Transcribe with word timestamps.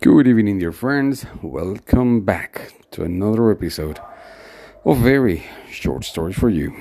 Good 0.00 0.26
evening, 0.26 0.58
dear 0.58 0.72
friends. 0.72 1.24
Welcome 1.42 2.22
back 2.26 2.74
to 2.90 3.04
another 3.04 3.50
episode 3.50 4.00
of 4.84 4.98
very 4.98 5.44
short 5.70 6.04
stories 6.04 6.36
for 6.36 6.50
you. 6.50 6.74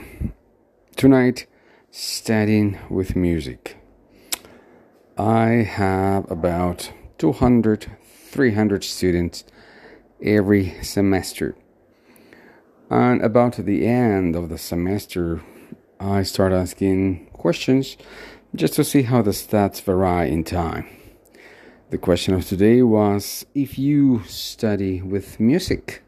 Tonight, 0.98 1.46
studying 1.90 2.78
with 2.90 3.16
music. 3.16 3.78
I 5.18 5.48
have 5.64 6.30
about 6.30 6.92
200, 7.18 7.92
300 8.04 8.84
students 8.84 9.46
every 10.22 10.84
semester. 10.84 11.56
And 12.90 13.22
about 13.22 13.56
the 13.56 13.86
end 13.86 14.36
of 14.36 14.50
the 14.50 14.58
semester, 14.58 15.42
I 16.00 16.24
start 16.24 16.52
asking 16.52 17.28
questions 17.32 17.96
just 18.54 18.74
to 18.74 18.84
see 18.84 19.04
how 19.04 19.22
the 19.22 19.32
stats 19.32 19.82
vary 19.82 20.30
in 20.30 20.44
time. 20.44 20.88
The 21.94 22.00
question 22.00 22.34
of 22.34 22.44
today 22.44 22.82
was 22.82 23.46
if 23.54 23.78
you 23.78 24.24
study 24.26 25.04
with 25.04 25.40
music. 25.40 26.02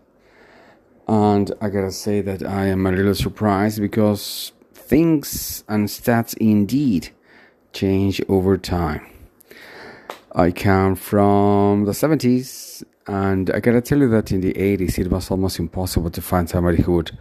And 1.07 1.53
I 1.61 1.69
gotta 1.69 1.91
say 1.91 2.21
that 2.21 2.41
I 2.41 2.65
am 2.65 2.87
a 2.87 2.91
little 2.91 3.13
surprised 3.13 3.79
because 3.79 4.51
things 4.73 5.63
and 5.69 5.87
stats 5.87 6.35
indeed 6.37 7.09
change 7.71 8.19
over 8.27 8.57
time. 8.57 9.05
I 10.31 10.49
come 10.49 10.95
from 10.95 11.85
the 11.85 11.91
70s, 11.91 12.83
and 13.05 13.51
I 13.51 13.59
gotta 13.59 13.81
tell 13.81 13.99
you 13.99 14.09
that 14.09 14.31
in 14.31 14.41
the 14.41 14.53
80s 14.53 14.97
it 14.97 15.11
was 15.11 15.29
almost 15.29 15.59
impossible 15.59 16.09
to 16.09 16.21
find 16.23 16.49
somebody 16.49 16.81
who 16.81 16.93
would 16.93 17.15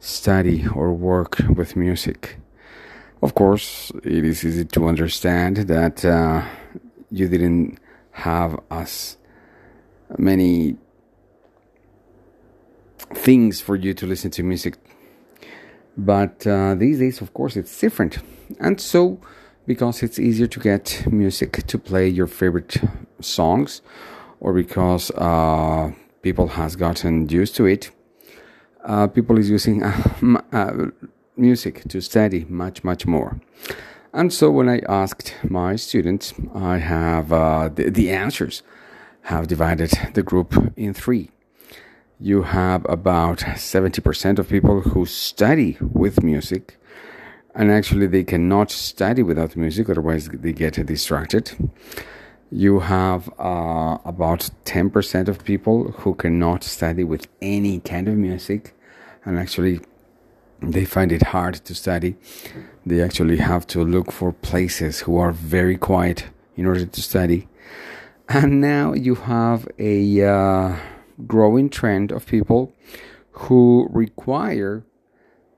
study 0.00 0.66
or 0.74 0.92
work 0.92 1.38
with 1.54 1.76
music. 1.76 2.40
Of 3.22 3.36
course, 3.36 3.92
it 4.02 4.24
is 4.24 4.44
easy 4.44 4.64
to 4.64 4.88
understand 4.88 5.58
that 5.68 6.04
uh, 6.04 6.44
you 7.12 7.28
didn't 7.28 7.78
have 8.18 8.58
as 8.70 9.16
many 10.16 10.76
things 13.14 13.60
for 13.60 13.76
you 13.76 13.94
to 13.94 14.06
listen 14.06 14.30
to 14.32 14.42
music. 14.42 14.76
But 15.96 16.46
uh, 16.46 16.74
these 16.74 16.98
days, 16.98 17.20
of 17.20 17.32
course, 17.34 17.56
it's 17.56 17.80
different. 17.80 18.18
And 18.60 18.80
so, 18.80 19.20
because 19.66 20.02
it's 20.02 20.18
easier 20.18 20.46
to 20.46 20.60
get 20.60 21.04
music 21.10 21.66
to 21.66 21.78
play 21.78 22.08
your 22.08 22.26
favorite 22.26 22.76
songs, 23.20 23.82
or 24.40 24.52
because 24.52 25.10
uh, 25.12 25.92
people 26.22 26.48
has 26.48 26.76
gotten 26.76 27.28
used 27.28 27.56
to 27.56 27.66
it, 27.66 27.90
uh, 28.84 29.06
people 29.08 29.38
is 29.38 29.50
using 29.50 29.82
uh, 29.82 30.40
uh, 30.52 30.86
music 31.36 31.82
to 31.88 32.00
study 32.00 32.46
much, 32.48 32.84
much 32.84 33.06
more. 33.06 33.40
And 34.18 34.32
so 34.32 34.50
when 34.50 34.68
I 34.68 34.80
asked 34.88 35.32
my 35.48 35.76
students, 35.76 36.34
I 36.52 36.78
have 36.78 37.32
uh, 37.32 37.68
the, 37.72 37.88
the 37.88 38.10
answers 38.10 38.64
have 39.30 39.46
divided 39.46 39.92
the 40.14 40.24
group 40.24 40.72
in 40.76 40.92
three. 40.92 41.30
You 42.18 42.42
have 42.42 42.84
about 42.88 43.38
70% 43.38 44.40
of 44.40 44.48
people 44.48 44.80
who 44.80 45.06
study 45.06 45.76
with 45.80 46.24
music, 46.24 46.80
and 47.54 47.70
actually 47.70 48.08
they 48.08 48.24
cannot 48.24 48.72
study 48.72 49.22
without 49.22 49.54
music, 49.54 49.88
otherwise 49.88 50.28
they 50.32 50.52
get 50.52 50.84
distracted. 50.84 51.52
You 52.50 52.80
have 52.80 53.28
uh, 53.38 53.98
about 54.04 54.50
10% 54.64 55.28
of 55.28 55.44
people 55.44 55.92
who 55.92 56.16
cannot 56.16 56.64
study 56.64 57.04
with 57.04 57.28
any 57.40 57.78
kind 57.78 58.08
of 58.08 58.16
music, 58.16 58.74
and 59.24 59.38
actually 59.38 59.78
they 60.60 60.84
find 60.84 61.12
it 61.12 61.22
hard 61.22 61.54
to 61.54 61.74
study. 61.74 62.16
They 62.84 63.02
actually 63.02 63.38
have 63.38 63.66
to 63.68 63.84
look 63.84 64.12
for 64.12 64.32
places 64.32 65.00
who 65.00 65.18
are 65.18 65.32
very 65.32 65.76
quiet 65.76 66.26
in 66.56 66.66
order 66.66 66.86
to 66.86 67.02
study. 67.02 67.48
And 68.28 68.60
now 68.60 68.92
you 68.92 69.14
have 69.14 69.68
a 69.78 70.22
uh, 70.24 70.76
growing 71.26 71.70
trend 71.70 72.12
of 72.12 72.26
people 72.26 72.72
who 73.32 73.88
require 73.90 74.84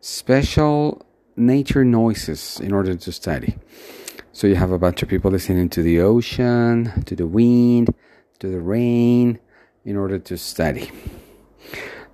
special 0.01 1.05
nature 1.37 1.84
noises 1.84 2.60
in 2.60 2.72
order 2.72 2.94
to 2.94 3.12
study. 3.12 3.56
So 4.33 4.47
you 4.47 4.56
have 4.56 4.71
a 4.71 4.78
bunch 4.78 5.03
of 5.03 5.09
people 5.09 5.31
listening 5.31 5.69
to 5.71 5.83
the 5.83 6.00
ocean, 6.00 7.03
to 7.05 7.16
the 7.16 7.27
wind, 7.27 7.94
to 8.39 8.49
the 8.49 8.60
rain 8.60 9.39
in 9.84 9.97
order 9.97 10.19
to 10.19 10.37
study. 10.37 10.91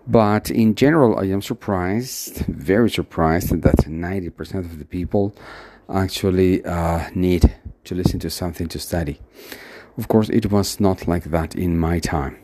But 0.07 0.51
in 0.51 0.75
general, 0.77 1.19
I 1.19 1.25
am 1.25 1.43
surprised, 1.43 2.47
very 2.47 2.91
surprised, 2.91 3.51
that 3.63 3.77
90% 3.77 4.55
of 4.61 4.79
the 4.79 4.85
people 4.85 5.35
actually 5.93 6.65
uh, 6.65 7.09
need 7.15 7.55
to 7.85 7.95
listen 7.95 8.21
to 8.21 8.31
something 8.31 8.69
to 8.69 8.79
study. 8.79 9.21
Of 9.99 10.09
course, 10.09 10.29
it 10.29 10.51
was 10.51 10.79
not 10.79 11.09
like 11.09 11.25
that 11.25 11.55
in 11.55 11.79
my 11.79 11.99
time. 11.99 12.39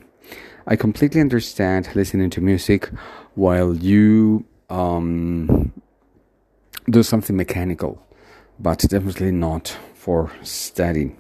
I 0.67 0.77
completely 0.77 1.21
understand 1.21 1.89
listening 1.95 2.31
to 2.31 2.41
music 2.41 2.89
while 3.35 3.75
you 3.77 4.45
um, 4.71 5.73
do 6.89 7.03
something 7.03 7.37
mechanical, 7.37 8.05
but 8.59 8.79
definitely 8.79 9.33
not 9.33 9.77
for 9.95 10.33
studying. 10.43 11.17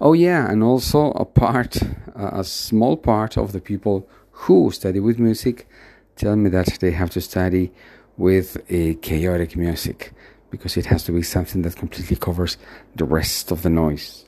Oh, 0.00 0.12
yeah, 0.12 0.50
and 0.50 0.62
also 0.62 1.12
a 1.12 1.24
part, 1.24 1.78
a 2.14 2.42
small 2.42 2.96
part 2.96 3.36
of 3.36 3.52
the 3.52 3.60
people 3.60 4.08
who 4.32 4.70
study 4.72 4.98
with 4.98 5.18
music 5.18 5.68
tell 6.16 6.36
me 6.36 6.50
that 6.50 6.78
they 6.80 6.90
have 6.90 7.10
to 7.10 7.20
study 7.20 7.72
with 8.16 8.56
a 8.68 8.94
chaotic 8.96 9.56
music 9.56 10.12
because 10.50 10.76
it 10.76 10.86
has 10.86 11.04
to 11.04 11.12
be 11.12 11.22
something 11.22 11.62
that 11.62 11.76
completely 11.76 12.16
covers 12.16 12.56
the 12.94 13.04
rest 13.04 13.50
of 13.50 13.62
the 13.62 13.70
noise. 13.70 14.24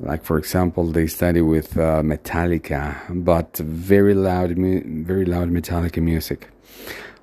Like 0.00 0.24
for 0.24 0.38
example, 0.38 0.84
they 0.86 1.06
study 1.06 1.40
with 1.40 1.76
uh, 1.76 2.02
Metallica, 2.02 2.96
but 3.24 3.56
very 3.56 4.14
loud, 4.14 4.52
very 4.52 5.24
loud 5.24 5.50
Metallica 5.50 6.02
music, 6.02 6.48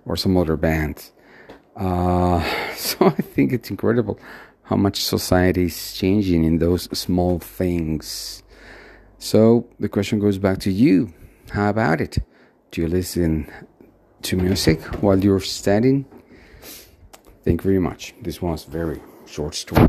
or 0.05 0.17
some 0.17 0.37
other 0.37 0.57
bands. 0.57 1.11
Uh, 1.75 2.43
so 2.75 3.07
I 3.07 3.21
think 3.21 3.53
it's 3.53 3.69
incredible 3.69 4.19
how 4.65 4.75
much 4.75 5.03
society 5.03 5.65
is 5.65 5.93
changing 5.93 6.43
in 6.43 6.57
those 6.57 6.83
small 6.97 7.39
things. 7.39 8.43
So 9.19 9.67
the 9.79 9.89
question 9.89 10.19
goes 10.19 10.37
back 10.37 10.59
to 10.59 10.71
you. 10.71 11.13
How 11.51 11.69
about 11.69 12.01
it? 12.01 12.17
Do 12.71 12.81
you 12.81 12.87
listen 12.87 13.51
to 14.23 14.35
music 14.35 14.81
while 15.01 15.19
you're 15.19 15.39
studying? 15.39 16.05
Thank 17.43 17.61
you 17.61 17.69
very 17.69 17.79
much. 17.79 18.15
This 18.21 18.41
was 18.41 18.63
very 18.63 18.99
short 19.27 19.53
story. 19.53 19.87